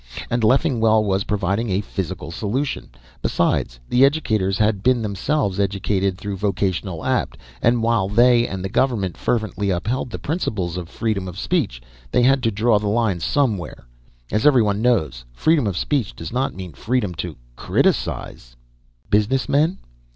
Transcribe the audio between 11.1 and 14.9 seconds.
of speech, they had to draw the line somewhere. As everyone